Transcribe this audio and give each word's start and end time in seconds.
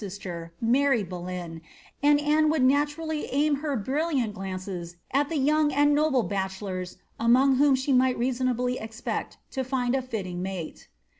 131 0.01 0.07
ister, 0.47 0.53
Mary 0.59 1.03
Boleyn, 1.03 1.61
and 2.01 2.19
Anne 2.19 2.49
would 2.49 2.63
natarally 2.63 3.27
aim 3.29 3.57
her 3.57 3.75
brilliant 3.75 4.33
glances 4.33 4.95
It 5.13 5.29
the 5.29 5.35
yoong 5.37 5.71
and 5.71 5.93
noble 5.93 6.23
bachelors, 6.23 6.97
among 7.19 7.57
whom 7.57 7.75
she 7.75 7.93
might 7.93 8.17
reasonably 8.17 8.79
expect 8.79 9.37
lo 9.55 9.63
find 9.63 9.93
a 9.93 10.01
fitting 10.01 10.41
mate. 10.41 10.87